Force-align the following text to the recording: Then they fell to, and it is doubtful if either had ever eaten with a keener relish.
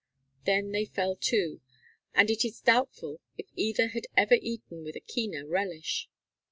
Then 0.47 0.71
they 0.71 0.85
fell 0.85 1.15
to, 1.15 1.61
and 2.15 2.31
it 2.31 2.43
is 2.43 2.59
doubtful 2.59 3.21
if 3.37 3.45
either 3.55 3.89
had 3.89 4.07
ever 4.17 4.33
eaten 4.41 4.83
with 4.83 4.95
a 4.95 4.99
keener 4.99 5.45
relish. 5.45 6.09